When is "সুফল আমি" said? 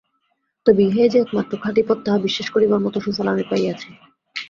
2.97-3.43